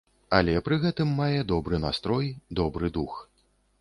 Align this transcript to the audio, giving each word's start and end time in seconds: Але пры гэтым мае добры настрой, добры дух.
Але 0.37 0.53
пры 0.67 0.77
гэтым 0.85 1.11
мае 1.19 1.43
добры 1.53 1.81
настрой, 1.85 2.33
добры 2.61 2.95
дух. 2.97 3.21